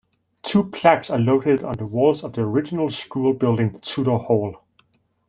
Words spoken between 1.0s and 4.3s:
are located on the walls of the original school building, Tudor